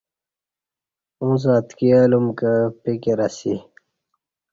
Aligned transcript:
اݩڅ 1.21 1.43
اتکی 1.55 1.87
الوم 1.99 2.27
کہ 2.37 2.51
پکیر 2.81 3.19
اسی۔ 3.27 3.53